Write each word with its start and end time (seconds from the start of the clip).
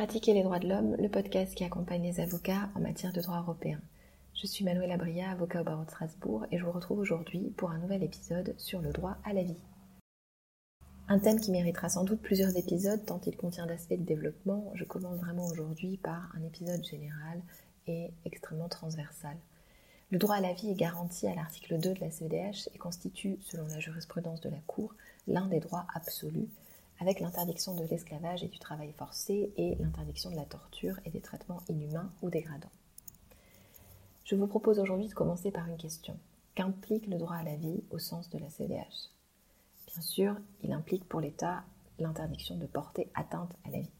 Pratiquer 0.00 0.32
les 0.32 0.42
droits 0.42 0.58
de 0.58 0.66
l'homme, 0.66 0.96
le 0.98 1.10
podcast 1.10 1.54
qui 1.54 1.62
accompagne 1.62 2.04
les 2.04 2.20
avocats 2.20 2.70
en 2.74 2.80
matière 2.80 3.12
de 3.12 3.20
droit 3.20 3.40
européen. 3.40 3.78
Je 4.32 4.46
suis 4.46 4.64
Manuela 4.64 4.96
Bria, 4.96 5.30
avocat 5.30 5.60
au 5.60 5.64
barreau 5.64 5.84
de 5.84 5.90
Strasbourg, 5.90 6.46
et 6.50 6.56
je 6.56 6.64
vous 6.64 6.72
retrouve 6.72 7.00
aujourd'hui 7.00 7.52
pour 7.58 7.70
un 7.70 7.76
nouvel 7.76 8.02
épisode 8.02 8.54
sur 8.56 8.80
le 8.80 8.92
droit 8.92 9.18
à 9.24 9.34
la 9.34 9.42
vie. 9.42 9.60
Un 11.08 11.18
thème 11.18 11.38
qui 11.38 11.50
méritera 11.50 11.90
sans 11.90 12.04
doute 12.04 12.22
plusieurs 12.22 12.56
épisodes 12.56 13.04
tant 13.04 13.20
il 13.26 13.36
contient 13.36 13.66
d'aspects 13.66 13.92
de 13.92 13.96
développement, 13.96 14.72
je 14.74 14.84
commence 14.84 15.18
vraiment 15.18 15.44
aujourd'hui 15.44 15.98
par 15.98 16.32
un 16.34 16.44
épisode 16.44 16.82
général 16.82 17.42
et 17.86 18.10
extrêmement 18.24 18.70
transversal. 18.70 19.36
Le 20.10 20.16
droit 20.16 20.36
à 20.36 20.40
la 20.40 20.54
vie 20.54 20.70
est 20.70 20.80
garanti 20.80 21.26
à 21.26 21.34
l'article 21.34 21.78
2 21.78 21.92
de 21.92 22.00
la 22.00 22.10
CEDH 22.10 22.70
et 22.74 22.78
constitue, 22.78 23.36
selon 23.42 23.66
la 23.66 23.80
jurisprudence 23.80 24.40
de 24.40 24.48
la 24.48 24.60
Cour, 24.66 24.94
l'un 25.28 25.46
des 25.48 25.60
droits 25.60 25.84
absolus 25.94 26.48
avec 27.00 27.18
l'interdiction 27.18 27.74
de 27.74 27.84
l'esclavage 27.84 28.44
et 28.44 28.48
du 28.48 28.58
travail 28.58 28.92
forcé 28.92 29.52
et 29.56 29.74
l'interdiction 29.76 30.30
de 30.30 30.36
la 30.36 30.44
torture 30.44 31.00
et 31.06 31.10
des 31.10 31.22
traitements 31.22 31.62
inhumains 31.68 32.12
ou 32.20 32.28
dégradants. 32.28 32.70
Je 34.24 34.36
vous 34.36 34.46
propose 34.46 34.78
aujourd'hui 34.78 35.08
de 35.08 35.14
commencer 35.14 35.50
par 35.50 35.66
une 35.66 35.78
question. 35.78 36.16
Qu'implique 36.54 37.06
le 37.06 37.16
droit 37.16 37.36
à 37.36 37.42
la 37.42 37.56
vie 37.56 37.82
au 37.90 37.98
sens 37.98 38.28
de 38.28 38.38
la 38.38 38.50
CDH 38.50 39.10
Bien 39.86 40.02
sûr, 40.02 40.36
il 40.62 40.72
implique 40.72 41.08
pour 41.08 41.20
l'État 41.20 41.64
l'interdiction 41.98 42.56
de 42.56 42.66
porter 42.66 43.10
atteinte 43.14 43.52
à 43.64 43.70
la 43.70 43.80
vie. 43.80 43.90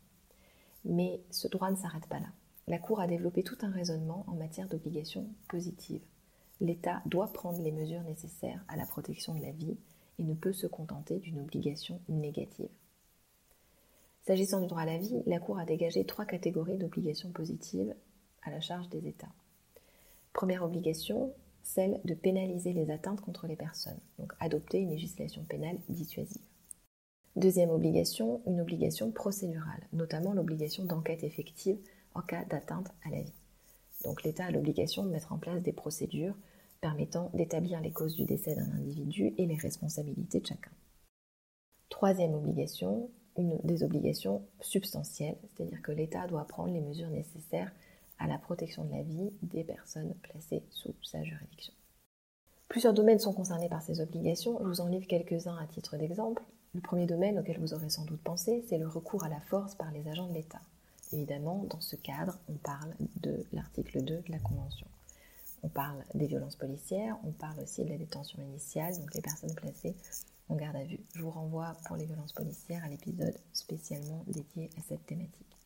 Mais 0.84 1.20
ce 1.30 1.48
droit 1.48 1.70
ne 1.70 1.76
s'arrête 1.76 2.06
pas 2.06 2.20
là. 2.20 2.28
La 2.68 2.78
Cour 2.78 3.00
a 3.00 3.06
développé 3.06 3.42
tout 3.42 3.58
un 3.62 3.70
raisonnement 3.70 4.24
en 4.28 4.34
matière 4.34 4.68
d'obligations 4.68 5.26
positives. 5.48 6.04
L'État 6.60 7.02
doit 7.06 7.32
prendre 7.32 7.60
les 7.62 7.72
mesures 7.72 8.02
nécessaires 8.02 8.62
à 8.68 8.76
la 8.76 8.86
protection 8.86 9.34
de 9.34 9.42
la 9.42 9.52
vie 9.52 9.78
et 10.18 10.22
ne 10.22 10.34
peut 10.34 10.52
se 10.52 10.66
contenter 10.66 11.18
d'une 11.18 11.40
obligation 11.40 12.00
négative. 12.08 12.68
S'agissant 14.30 14.60
du 14.60 14.68
droit 14.68 14.82
à 14.82 14.86
la 14.86 14.96
vie, 14.96 15.24
la 15.26 15.40
Cour 15.40 15.58
a 15.58 15.64
dégagé 15.64 16.04
trois 16.04 16.24
catégories 16.24 16.78
d'obligations 16.78 17.32
positives 17.32 17.92
à 18.42 18.52
la 18.52 18.60
charge 18.60 18.88
des 18.88 19.08
États. 19.08 19.32
Première 20.32 20.62
obligation, 20.62 21.34
celle 21.64 22.00
de 22.04 22.14
pénaliser 22.14 22.72
les 22.72 22.92
atteintes 22.92 23.20
contre 23.22 23.48
les 23.48 23.56
personnes, 23.56 23.98
donc 24.20 24.32
adopter 24.38 24.78
une 24.78 24.90
législation 24.90 25.42
pénale 25.42 25.78
dissuasive. 25.88 26.44
Deuxième 27.34 27.70
obligation, 27.70 28.40
une 28.46 28.60
obligation 28.60 29.10
procédurale, 29.10 29.82
notamment 29.92 30.32
l'obligation 30.32 30.84
d'enquête 30.84 31.24
effective 31.24 31.80
en 32.14 32.20
cas 32.20 32.44
d'atteinte 32.44 32.92
à 33.04 33.10
la 33.10 33.22
vie. 33.22 33.34
Donc 34.04 34.22
l'État 34.22 34.44
a 34.44 34.52
l'obligation 34.52 35.02
de 35.02 35.10
mettre 35.10 35.32
en 35.32 35.38
place 35.38 35.64
des 35.64 35.72
procédures 35.72 36.36
permettant 36.80 37.32
d'établir 37.34 37.80
les 37.80 37.90
causes 37.90 38.14
du 38.14 38.26
décès 38.26 38.54
d'un 38.54 38.70
individu 38.74 39.34
et 39.38 39.46
les 39.46 39.56
responsabilités 39.56 40.38
de 40.38 40.46
chacun. 40.46 40.70
Troisième 41.88 42.34
obligation, 42.34 43.10
des 43.64 43.82
obligations 43.82 44.42
substantielles, 44.60 45.36
c'est-à-dire 45.48 45.82
que 45.82 45.92
l'État 45.92 46.26
doit 46.26 46.46
prendre 46.46 46.72
les 46.72 46.80
mesures 46.80 47.10
nécessaires 47.10 47.72
à 48.18 48.26
la 48.26 48.38
protection 48.38 48.84
de 48.84 48.92
la 48.92 49.02
vie 49.02 49.32
des 49.42 49.64
personnes 49.64 50.14
placées 50.22 50.62
sous 50.70 50.94
sa 51.02 51.22
juridiction. 51.22 51.72
Plusieurs 52.68 52.94
domaines 52.94 53.18
sont 53.18 53.32
concernés 53.32 53.68
par 53.68 53.82
ces 53.82 54.00
obligations, 54.00 54.58
je 54.60 54.68
vous 54.68 54.80
en 54.80 54.86
livre 54.86 55.06
quelques-uns 55.06 55.56
à 55.56 55.66
titre 55.66 55.96
d'exemple. 55.96 56.42
Le 56.74 56.80
premier 56.80 57.06
domaine 57.06 57.38
auquel 57.38 57.58
vous 57.58 57.74
aurez 57.74 57.90
sans 57.90 58.04
doute 58.04 58.20
pensé, 58.22 58.64
c'est 58.68 58.78
le 58.78 58.86
recours 58.86 59.24
à 59.24 59.28
la 59.28 59.40
force 59.40 59.74
par 59.74 59.90
les 59.90 60.06
agents 60.08 60.28
de 60.28 60.34
l'État. 60.34 60.60
Évidemment, 61.12 61.64
dans 61.68 61.80
ce 61.80 61.96
cadre, 61.96 62.38
on 62.48 62.54
parle 62.54 62.94
de 63.20 63.44
l'article 63.52 64.04
2 64.04 64.18
de 64.18 64.30
la 64.32 64.38
Convention. 64.38 64.86
On 65.62 65.68
parle 65.68 66.04
des 66.14 66.26
violences 66.26 66.56
policières, 66.56 67.18
on 67.24 67.32
parle 67.32 67.60
aussi 67.60 67.84
de 67.84 67.90
la 67.90 67.98
détention 67.98 68.40
initiale, 68.42 68.96
donc 68.98 69.14
les 69.14 69.20
personnes 69.20 69.54
placées 69.54 69.94
garde 70.56 70.76
à 70.76 70.84
vue. 70.84 71.00
Je 71.14 71.22
vous 71.22 71.30
renvoie 71.30 71.76
pour 71.86 71.96
les 71.96 72.06
violences 72.06 72.32
policières 72.32 72.84
à 72.84 72.88
l'épisode 72.88 73.34
spécialement 73.52 74.24
dédié 74.26 74.70
à 74.78 74.82
cette 74.82 75.04
thématique. 75.06 75.56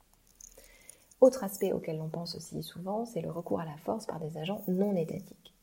Autre 1.21 1.45
aspect 1.45 1.73
auquel 1.73 1.99
l'on 1.99 2.09
pense 2.09 2.35
aussi 2.35 2.63
souvent, 2.63 3.07
c'est 3.07 3.23
le 3.23 3.31
recours 3.31 3.61
à 3.61 3.65
la 3.65 3.77
force 3.79 4.07
par 4.07 4.21
des 4.21 4.37
agents 4.37 4.63
non 4.69 4.95
étatiques. 4.95 5.55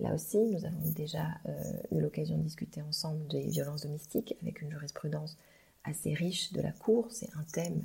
Là 0.00 0.14
aussi, 0.14 0.38
nous 0.38 0.64
avons 0.64 0.90
déjà 0.94 1.26
euh, 1.46 1.72
eu 1.92 2.00
l'occasion 2.00 2.36
de 2.36 2.42
discuter 2.42 2.82
ensemble 2.82 3.26
des 3.28 3.46
violences 3.46 3.82
domestiques 3.82 4.36
avec 4.42 4.60
une 4.62 4.70
jurisprudence 4.70 5.36
assez 5.84 6.14
riche 6.14 6.52
de 6.52 6.60
la 6.60 6.72
Cour. 6.72 7.08
C'est 7.10 7.30
un 7.36 7.42
thème 7.52 7.82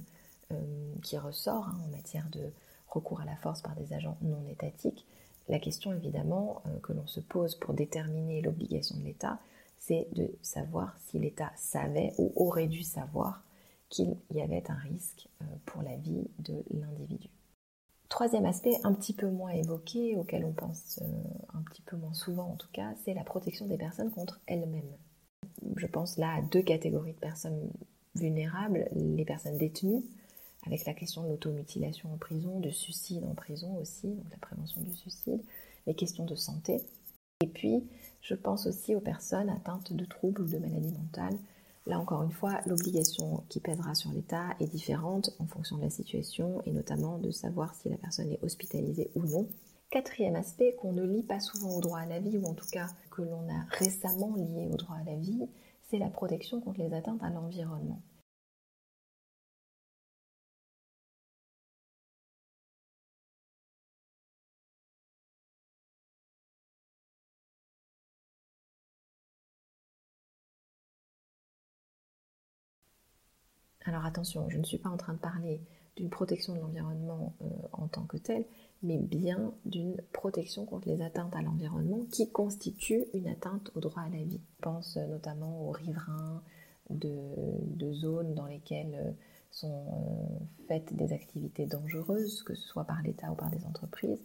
euh, 0.51 0.55
qui 1.01 1.17
ressort 1.17 1.67
hein, 1.67 1.79
en 1.85 1.87
matière 1.95 2.29
de 2.29 2.51
recours 2.87 3.21
à 3.21 3.25
la 3.25 3.35
force 3.37 3.61
par 3.61 3.75
des 3.75 3.93
agents 3.93 4.17
non 4.21 4.45
étatiques. 4.47 5.07
La 5.49 5.59
question 5.59 5.93
évidemment 5.93 6.61
euh, 6.65 6.79
que 6.81 6.93
l'on 6.93 7.07
se 7.07 7.19
pose 7.19 7.55
pour 7.55 7.73
déterminer 7.73 8.41
l'obligation 8.41 8.97
de 8.97 9.03
l'État, 9.03 9.39
c'est 9.77 10.07
de 10.13 10.31
savoir 10.41 10.97
si 11.07 11.19
l'État 11.19 11.51
savait 11.57 12.13
ou 12.17 12.31
aurait 12.35 12.67
dû 12.67 12.83
savoir 12.83 13.43
qu'il 13.89 14.15
y 14.33 14.41
avait 14.41 14.63
un 14.71 14.75
risque 14.75 15.27
euh, 15.41 15.45
pour 15.65 15.83
la 15.83 15.97
vie 15.97 16.27
de 16.39 16.63
l'individu. 16.71 17.29
Troisième 18.07 18.45
aspect, 18.45 18.75
un 18.83 18.93
petit 18.93 19.13
peu 19.13 19.29
moins 19.29 19.49
évoqué, 19.49 20.15
auquel 20.15 20.45
on 20.45 20.53
pense 20.53 20.99
euh, 21.01 21.57
un 21.57 21.61
petit 21.63 21.81
peu 21.81 21.97
moins 21.97 22.13
souvent 22.13 22.49
en 22.49 22.55
tout 22.55 22.69
cas, 22.71 22.93
c'est 23.03 23.13
la 23.13 23.23
protection 23.23 23.65
des 23.65 23.77
personnes 23.77 24.11
contre 24.11 24.39
elles-mêmes. 24.47 24.95
Je 25.75 25.87
pense 25.87 26.17
là 26.17 26.35
à 26.35 26.41
deux 26.41 26.61
catégories 26.61 27.13
de 27.13 27.19
personnes 27.19 27.69
vulnérables, 28.15 28.87
les 28.95 29.25
personnes 29.25 29.57
détenues, 29.57 30.03
avec 30.65 30.85
la 30.85 30.93
question 30.93 31.23
de 31.23 31.29
l'automutilation 31.29 32.13
en 32.13 32.17
prison, 32.17 32.59
de 32.59 32.69
suicide 32.69 33.23
en 33.25 33.35
prison 33.35 33.75
aussi, 33.77 34.07
donc 34.07 34.29
la 34.31 34.37
prévention 34.37 34.81
du 34.81 34.93
suicide, 34.93 35.41
les 35.87 35.93
questions 35.93 36.25
de 36.25 36.35
santé, 36.35 36.81
et 37.41 37.47
puis 37.47 37.83
je 38.21 38.35
pense 38.35 38.67
aussi 38.67 38.95
aux 38.95 39.01
personnes 39.01 39.49
atteintes 39.49 39.93
de 39.93 40.05
troubles 40.05 40.41
ou 40.41 40.47
de 40.47 40.57
maladies 40.57 40.93
mentales. 40.93 41.37
Là 41.85 41.99
encore 41.99 42.23
une 42.23 42.31
fois, 42.31 42.61
l'obligation 42.65 43.43
qui 43.49 43.59
pèsera 43.59 43.93
sur 43.93 44.11
l'État 44.11 44.55
est 44.61 44.67
différente 44.67 45.31
en 45.39 45.45
fonction 45.45 45.77
de 45.77 45.81
la 45.81 45.89
situation 45.89 46.61
et 46.65 46.71
notamment 46.71 47.17
de 47.17 47.31
savoir 47.31 47.75
si 47.75 47.89
la 47.89 47.97
personne 47.97 48.31
est 48.31 48.41
hospitalisée 48.41 49.11
ou 49.15 49.23
non. 49.23 49.47
Quatrième 49.89 50.37
aspect 50.37 50.75
qu'on 50.79 50.93
ne 50.93 51.03
lit 51.03 51.23
pas 51.23 51.41
souvent 51.41 51.75
au 51.75 51.81
droit 51.81 51.99
à 51.99 52.05
la 52.05 52.19
vie 52.19 52.37
ou 52.37 52.45
en 52.45 52.53
tout 52.53 52.69
cas 52.71 52.87
que 53.11 53.21
l'on 53.21 53.47
a 53.49 53.65
récemment 53.69 54.33
lié 54.35 54.69
au 54.71 54.77
droit 54.77 54.95
à 54.95 55.03
la 55.03 55.17
vie, 55.17 55.45
c'est 55.89 55.99
la 55.99 56.09
protection 56.09 56.61
contre 56.61 56.79
les 56.79 56.93
atteintes 56.93 57.21
à 57.21 57.29
l'environnement. 57.29 58.01
Alors 73.85 74.05
attention, 74.05 74.49
je 74.49 74.57
ne 74.57 74.63
suis 74.63 74.77
pas 74.77 74.89
en 74.89 74.97
train 74.97 75.13
de 75.13 75.19
parler 75.19 75.61
d'une 75.95 76.09
protection 76.09 76.55
de 76.55 76.59
l'environnement 76.59 77.33
euh, 77.41 77.45
en 77.73 77.87
tant 77.87 78.03
que 78.03 78.17
telle, 78.17 78.45
mais 78.81 78.97
bien 78.97 79.53
d'une 79.65 79.97
protection 80.11 80.65
contre 80.65 80.87
les 80.87 81.01
atteintes 81.01 81.35
à 81.35 81.41
l'environnement 81.41 82.05
qui 82.11 82.31
constitue 82.31 83.05
une 83.13 83.27
atteinte 83.27 83.71
au 83.75 83.79
droit 83.79 84.03
à 84.03 84.09
la 84.09 84.23
vie. 84.23 84.41
Je 84.57 84.61
pense 84.61 84.97
euh, 84.97 85.05
notamment 85.07 85.67
aux 85.67 85.71
riverains 85.71 86.41
de, 86.89 87.93
zones 87.93 88.33
dans 88.33 88.47
lesquelles 88.47 88.95
euh, 88.95 89.11
sont 89.51 89.85
faites 90.67 90.95
des 90.95 91.13
activités 91.13 91.67
dangereuses, 91.67 92.41
que 92.43 92.55
ce 92.55 92.67
soit 92.67 92.85
par 92.85 93.01
l'État 93.03 93.31
ou 93.31 93.35
par 93.35 93.51
des 93.51 93.65
entreprises. 93.65 94.23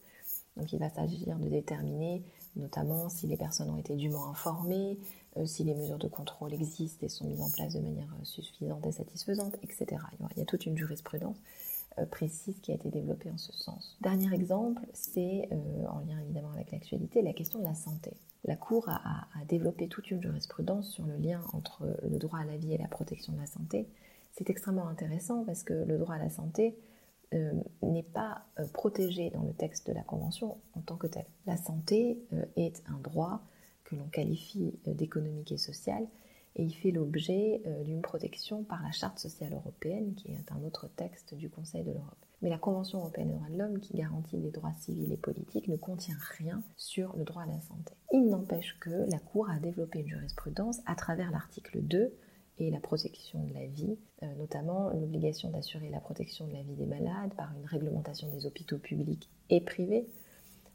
Donc 0.59 0.73
il 0.73 0.79
va 0.79 0.91
s'agir 0.91 1.39
de 1.39 1.49
déterminer 1.49 2.23
notamment 2.59 3.09
si 3.09 3.27
les 3.27 3.37
personnes 3.37 3.71
ont 3.71 3.79
été 3.79 3.95
dûment 3.95 4.29
informées, 4.29 4.99
euh, 5.37 5.47
si 5.47 5.65
les 5.65 5.75
mesures 5.75 5.99
de 5.99 6.09
contrôle 6.09 6.53
existent 6.53 7.07
et 7.07 7.09
sont 7.09 7.27
mises 7.27 7.41
en 7.41 7.51
place 7.51 7.75
de 7.75 7.81
manière 7.81 8.13
euh, 8.21 8.25
suffisante 8.25 8.87
et 8.87 8.93
satisfaisante, 8.93 9.57
etc. 9.63 10.03
Il 10.33 10.39
y 10.39 10.43
a 10.43 10.45
toute 10.45 10.67
une 10.67 10.77
jurisprudence 10.77 11.37
euh, 11.99 12.07
précise 12.07 12.59
qui 12.61 12.73
a 12.73 12.75
été 12.75 12.91
développée 12.91 13.31
en 13.31 13.39
ce 13.39 13.53
sens. 13.53 13.97
Dernier 14.01 14.35
exemple, 14.35 14.83
c'est, 14.93 15.49
en 15.89 16.01
lien 16.01 16.21
évidemment 16.21 16.53
avec 16.53 16.73
l'actualité, 16.73 17.23
la 17.23 17.33
question 17.33 17.61
de 17.61 17.65
la 17.65 17.75
santé. 17.75 18.13
La 18.45 18.57
Cour 18.57 18.89
a, 18.89 19.27
développé 19.49 19.89
toute 19.89 20.11
une 20.11 20.23
jurisprudence 20.23 20.91
sur 20.91 21.05
le 21.07 21.17
lien 21.17 21.43
entre 21.53 21.89
le 22.09 22.19
droit 22.19 22.39
à 22.39 22.45
la 22.45 22.57
vie 22.57 22.73
et 22.73 22.79
la 22.79 22.87
protection 22.87 23.33
de 23.33 23.39
la 23.39 23.47
santé. 23.47 23.89
C'est 24.33 24.49
extrêmement 24.49 24.87
intéressant 24.87 25.45
parce 25.45 25.65
que 25.65 25.73
le 25.73 25.99
droit 25.99 26.15
à 26.15 26.19
la 26.19 26.31
santé 26.31 26.79
n'est 27.33 28.03
pas 28.03 28.47
protégé 28.73 29.31
dans 29.31 29.43
le 29.43 29.53
texte 29.53 29.87
de 29.89 29.93
la 29.93 30.03
Convention 30.03 30.59
en 30.75 30.81
tant 30.81 30.97
que 30.97 31.07
tel. 31.07 31.27
La 31.47 31.57
santé 31.57 32.19
est 32.57 32.83
un 32.87 32.99
droit 32.99 33.43
que 33.89 33.97
l'on 33.97 34.09
qualifie 34.09 34.79
euh, 34.87 34.95
d'économique 34.95 35.53
et 35.53 35.59
social, 35.59 36.07
et 36.57 36.63
il 36.63 36.73
fait 36.73 36.91
l'objet 36.91 37.63
euh, 37.67 37.85
d'une 37.85 38.03
protection 38.03 38.65
par 38.65 38.83
la 38.83 38.91
Charte 38.91 39.19
sociale 39.19 39.53
européenne, 39.55 40.15
qui 40.15 40.33
est 40.33 40.53
un 40.53 40.63
autre 40.65 40.89
texte 40.97 41.35
du 41.35 41.49
Conseil 41.49 41.85
de 41.85 41.93
l'Europe. 41.93 42.17
Mais 42.43 42.51
la 42.51 42.59
Convention 42.59 42.99
européenne 43.01 43.29
des 43.29 43.35
droits 43.35 43.49
de 43.49 43.59
l'homme, 43.59 43.79
qui 43.81 43.97
garantit 43.97 44.37
les 44.37 44.51
droits 44.51 44.75
civils 44.81 45.13
et 45.13 45.17
politiques, 45.17 45.69
ne 45.69 45.77
contient 45.77 46.17
rien 46.39 46.63
sur 46.77 47.17
le 47.17 47.25
droit 47.25 47.43
à 47.43 47.47
la 47.47 47.61
santé. 47.61 47.95
Il 48.13 48.29
n'empêche 48.29 48.79
que 48.79 49.11
la 49.11 49.19
Cour 49.19 49.49
a 49.51 49.59
développé 49.59 50.01
une 50.01 50.09
jurisprudence 50.09 50.81
à 50.87 50.95
travers 50.95 51.31
l'article 51.31 51.81
2 51.81 52.13
et 52.59 52.71
la 52.71 52.81
protection 52.81 53.43
de 53.45 53.55
la 53.55 53.67
vie, 53.67 53.99
euh, 54.23 54.35
notamment 54.37 54.91
l'obligation 54.91 55.51
d'assurer 55.51 55.91
la 55.91 56.01
protection 56.01 56.47
de 56.47 56.53
la 56.53 56.63
vie 56.63 56.75
des 56.75 56.87
malades 56.87 57.35
par 57.37 57.53
une 57.57 57.67
réglementation 57.67 58.29
des 58.29 58.47
hôpitaux 58.47 58.79
publics 58.79 59.29
et 59.51 59.61
privés, 59.61 60.07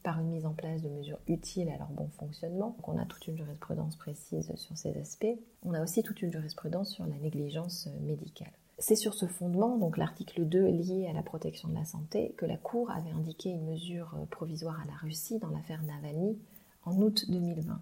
par 0.03 0.19
une 0.19 0.29
mise 0.29 0.45
en 0.45 0.53
place 0.53 0.81
de 0.81 0.89
mesures 0.89 1.19
utiles 1.27 1.69
à 1.69 1.77
leur 1.77 1.89
bon 1.89 2.09
fonctionnement. 2.19 2.75
On 2.83 2.97
a 2.97 3.05
toute 3.05 3.27
une 3.27 3.37
jurisprudence 3.37 3.95
précise 3.95 4.53
sur 4.55 4.77
ces 4.77 4.97
aspects. 4.97 5.37
On 5.63 5.73
a 5.73 5.81
aussi 5.81 6.03
toute 6.03 6.21
une 6.21 6.31
jurisprudence 6.31 6.89
sur 6.89 7.05
la 7.05 7.17
négligence 7.17 7.87
médicale. 8.01 8.51
C'est 8.79 8.95
sur 8.95 9.13
ce 9.13 9.27
fondement, 9.27 9.77
donc 9.77 9.97
l'article 9.97 10.45
2 10.45 10.65
lié 10.65 11.07
à 11.07 11.13
la 11.13 11.21
protection 11.21 11.69
de 11.69 11.75
la 11.75 11.85
santé, 11.85 12.33
que 12.37 12.45
la 12.45 12.57
Cour 12.57 12.91
avait 12.91 13.11
indiqué 13.11 13.49
une 13.49 13.65
mesure 13.65 14.17
provisoire 14.29 14.81
à 14.81 14.85
la 14.85 14.97
Russie 14.97 15.39
dans 15.39 15.49
l'affaire 15.49 15.83
Navalny 15.83 16.37
en 16.83 16.97
août 17.01 17.25
2020. 17.29 17.79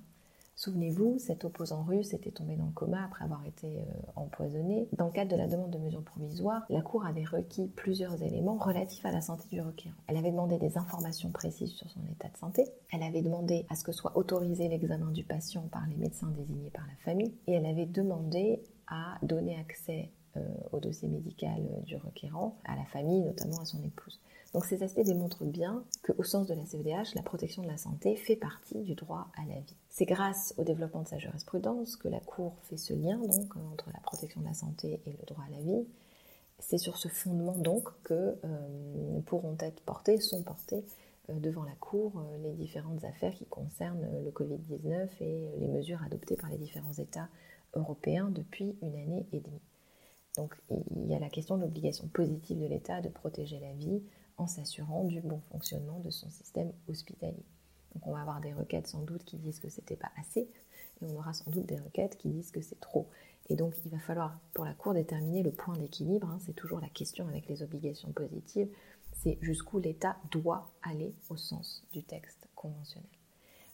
Souvenez-vous, 0.61 1.17
cet 1.17 1.43
opposant 1.43 1.81
russe 1.81 2.13
était 2.13 2.29
tombé 2.29 2.55
dans 2.55 2.67
le 2.67 2.71
coma 2.71 3.03
après 3.05 3.25
avoir 3.25 3.43
été 3.47 3.79
euh, 3.79 4.11
empoisonné. 4.15 4.87
Dans 4.95 5.07
le 5.07 5.11
cadre 5.11 5.31
de 5.31 5.35
la 5.35 5.47
demande 5.47 5.71
de 5.71 5.79
mesures 5.79 6.03
provisoires, 6.03 6.61
la 6.69 6.83
Cour 6.83 7.03
avait 7.03 7.23
requis 7.23 7.67
plusieurs 7.75 8.21
éléments 8.21 8.59
relatifs 8.59 9.03
à 9.03 9.11
la 9.11 9.21
santé 9.21 9.45
du 9.51 9.59
requérant. 9.59 9.95
Elle 10.05 10.17
avait 10.17 10.29
demandé 10.29 10.59
des 10.59 10.77
informations 10.77 11.31
précises 11.31 11.71
sur 11.71 11.89
son 11.89 12.01
état 12.11 12.27
de 12.27 12.37
santé, 12.37 12.65
elle 12.93 13.01
avait 13.01 13.23
demandé 13.23 13.65
à 13.69 13.75
ce 13.75 13.83
que 13.83 13.91
soit 13.91 14.15
autorisé 14.15 14.67
l'examen 14.67 15.09
du 15.09 15.23
patient 15.23 15.63
par 15.71 15.87
les 15.87 15.95
médecins 15.95 16.29
désignés 16.29 16.69
par 16.69 16.85
la 16.85 16.95
famille, 17.03 17.33
et 17.47 17.53
elle 17.53 17.65
avait 17.65 17.87
demandé 17.87 18.61
à 18.85 19.17
donner 19.23 19.57
accès 19.59 20.11
euh, 20.37 20.47
au 20.71 20.79
dossier 20.79 21.07
médical 21.07 21.59
euh, 21.59 21.81
du 21.81 21.95
requérant, 21.95 22.55
à 22.65 22.75
la 22.75 22.85
famille, 22.85 23.21
notamment 23.21 23.57
à 23.57 23.65
son 23.65 23.83
épouse. 23.83 24.19
Donc 24.53 24.65
ces 24.65 24.83
aspects 24.83 25.01
démontrent 25.01 25.45
bien 25.45 25.83
qu'au 26.03 26.24
sens 26.24 26.45
de 26.48 26.53
la 26.53 26.65
CEDH, 26.65 27.15
la 27.15 27.21
protection 27.21 27.63
de 27.63 27.68
la 27.68 27.77
santé 27.77 28.18
fait 28.18 28.36
partie 28.36 28.81
du 28.81 28.95
droit 28.95 29.27
à 29.38 29.45
la 29.45 29.59
vie. 29.62 29.77
C'est 29.89 30.06
grâce 30.06 30.53
au 30.57 30.63
développement 30.63 31.03
de 31.03 31.07
sa 31.07 31.18
jurisprudence 31.18 31.95
que 31.95 32.09
la 32.09 32.19
Cour 32.19 32.57
fait 32.63 32.77
ce 32.77 32.94
lien 32.94 33.18
donc 33.18 33.56
entre 33.71 33.89
la 33.94 34.00
protection 34.01 34.42
de 34.42 34.45
la 34.45 34.53
santé 34.53 35.01
et 35.06 35.12
le 35.12 35.25
droit 35.25 35.45
à 35.48 35.51
la 35.51 35.62
vie. 35.62 35.86
C'est 36.59 36.77
sur 36.77 36.98
ce 36.98 37.07
fondement 37.07 37.57
donc 37.57 37.89
que 38.03 38.38
euh, 38.44 39.21
pourront 39.25 39.56
être 39.59 39.81
portées, 39.81 40.19
sont 40.19 40.44
portées 40.44 40.83
euh, 41.30 41.39
devant 41.39 41.63
la 41.63 41.75
Cour 41.80 42.19
euh, 42.19 42.38
les 42.44 42.54
différentes 42.54 43.04
affaires 43.06 43.33
qui 43.33 43.45
concernent 43.45 44.06
le 44.24 44.31
Covid-19 44.31 45.07
et 45.21 45.50
les 45.59 45.68
mesures 45.68 46.04
adoptées 46.04 46.36
par 46.36 46.50
les 46.50 46.57
différents 46.57 46.94
États 46.94 47.30
européens 47.74 48.30
depuis 48.30 48.75
une 48.81 48.95
année 48.95 49.25
et 49.31 49.39
demie. 49.39 49.62
Donc 50.38 50.56
il 50.69 51.07
y 51.07 51.15
a 51.15 51.19
la 51.19 51.30
question 51.30 51.57
de 51.57 51.62
l'obligation 51.63 52.07
positive 52.07 52.59
de 52.59 52.68
l'État 52.68 53.01
de 53.01 53.09
protéger 53.09 53.59
la 53.59 53.74
vie, 53.74 54.01
en 54.41 54.47
s'assurant 54.47 55.03
du 55.03 55.21
bon 55.21 55.39
fonctionnement 55.51 55.99
de 55.99 56.09
son 56.09 56.29
système 56.29 56.71
hospitalier. 56.89 57.45
Donc 57.93 58.07
on 58.07 58.13
va 58.13 58.21
avoir 58.21 58.41
des 58.41 58.53
requêtes 58.53 58.88
sans 58.88 59.03
doute 59.03 59.23
qui 59.23 59.38
disent 59.38 59.59
que 59.59 59.69
c'était 59.69 59.95
pas 59.95 60.11
assez, 60.19 60.41
et 60.41 61.05
on 61.05 61.15
aura 61.15 61.33
sans 61.33 61.49
doute 61.51 61.67
des 61.67 61.77
requêtes 61.77 62.17
qui 62.17 62.29
disent 62.29 62.51
que 62.51 62.61
c'est 62.61 62.79
trop. 62.79 63.07
Et 63.49 63.55
donc 63.55 63.73
il 63.85 63.91
va 63.91 63.99
falloir 63.99 64.39
pour 64.53 64.65
la 64.65 64.73
Cour 64.73 64.93
déterminer 64.93 65.43
le 65.43 65.51
point 65.51 65.77
d'équilibre, 65.77 66.27
hein. 66.27 66.39
c'est 66.45 66.55
toujours 66.55 66.79
la 66.79 66.89
question 66.89 67.27
avec 67.27 67.47
les 67.47 67.61
obligations 67.61 68.11
positives, 68.11 68.69
c'est 69.13 69.38
jusqu'où 69.41 69.79
l'État 69.79 70.17
doit 70.31 70.71
aller 70.81 71.13
au 71.29 71.37
sens 71.37 71.83
du 71.91 72.01
texte 72.01 72.47
conventionnel. 72.55 73.09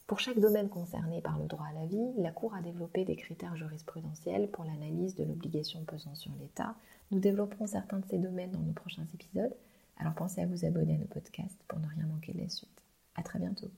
Pour 0.06 0.20
chaque 0.20 0.40
domaine 0.40 0.70
concerné 0.70 1.22
par 1.22 1.38
le 1.38 1.48
droit 1.48 1.68
à 1.68 1.74
la 1.74 1.86
vie, 1.86 2.14
la 2.18 2.32
Cour 2.32 2.56
a 2.56 2.62
développé 2.62 3.06
des 3.06 3.16
critères 3.16 3.56
jurisprudentiels 3.56 4.50
pour 4.50 4.64
l'analyse 4.64 5.16
de 5.16 5.24
l'obligation 5.24 5.84
pesant 5.84 6.16
sur 6.16 6.32
l'État. 6.40 6.76
Nous 7.12 7.20
développerons 7.20 7.68
certains 7.68 8.00
de 8.00 8.06
ces 8.10 8.18
domaines 8.18 8.52
dans 8.52 8.60
nos 8.60 8.74
prochains 8.74 9.06
épisodes. 9.14 9.54
Alors 9.98 10.14
pensez 10.14 10.42
à 10.42 10.46
vous 10.46 10.66
abonner 10.66 10.96
à 10.96 10.98
nos 10.98 11.06
podcasts 11.06 11.64
pour 11.68 11.80
ne 11.80 11.88
rien 11.88 12.06
manquer 12.06 12.34
de 12.34 12.40
la 12.40 12.50
suite. 12.50 12.84
À 13.16 13.24
très 13.24 13.40
bientôt. 13.40 13.72